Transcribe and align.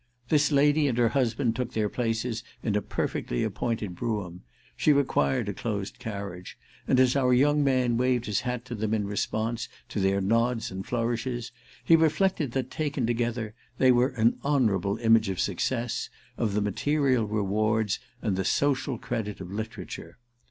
This 0.29 0.51
lady 0.51 0.87
and 0.87 0.97
her 0.97 1.09
husband 1.09 1.55
took 1.55 1.73
their 1.73 1.87
places 1.87 2.43
in 2.63 2.75
a 2.75 2.81
perfectly 2.81 3.43
appointed 3.43 3.93
brougham—she 3.95 4.91
required 4.91 5.47
a 5.47 5.53
closed 5.53 5.99
carriage—and 5.99 6.99
as 6.99 7.15
our 7.15 7.35
young 7.35 7.63
man 7.63 7.97
waved 7.97 8.25
his 8.25 8.41
hat 8.41 8.65
to 8.65 8.73
them 8.73 8.95
in 8.95 9.05
response 9.05 9.69
to 9.89 9.99
their 9.99 10.19
nods 10.19 10.71
and 10.71 10.87
flourishes 10.87 11.51
he 11.83 11.95
reflected 11.95 12.53
that, 12.53 12.71
taken 12.71 13.05
together, 13.05 13.53
they 13.77 13.91
were 13.91 14.09
an 14.17 14.39
honourable 14.43 14.97
image 14.97 15.29
of 15.29 15.39
success, 15.39 16.09
of 16.35 16.55
the 16.55 16.61
material 16.61 17.27
rewards 17.27 17.99
and 18.23 18.35
the 18.35 18.43
social 18.43 18.97
credit 18.97 19.39
of 19.39 19.51
literature. 19.51 20.17